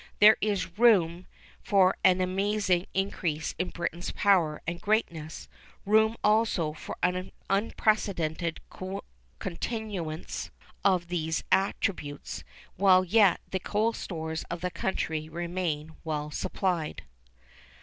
There 0.17 0.35
is 0.41 0.79
room 0.79 1.27
for 1.61 1.95
an 2.03 2.21
amazing 2.21 2.87
increase 2.91 3.53
in 3.59 3.69
Britain's 3.69 4.11
power 4.13 4.59
and 4.65 4.81
greatness, 4.81 5.47
room 5.85 6.17
also 6.23 6.73
for 6.73 6.97
an 7.03 7.31
unprecedented 7.51 8.61
continuance 9.37 10.49
of 10.83 11.09
these 11.09 11.43
attributes, 11.51 12.43
while 12.77 13.03
yet 13.03 13.41
the 13.51 13.59
coal 13.59 13.93
stores 13.93 14.43
of 14.49 14.61
the 14.61 14.71
country 14.71 15.29
remain 15.29 15.95
well 16.03 16.31
supplied. 16.31 17.03